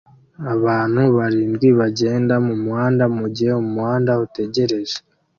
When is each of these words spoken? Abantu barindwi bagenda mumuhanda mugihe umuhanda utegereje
Abantu 0.53 1.01
barindwi 1.17 1.67
bagenda 1.79 2.33
mumuhanda 2.45 3.05
mugihe 3.17 3.53
umuhanda 3.63 4.11
utegereje 4.25 4.97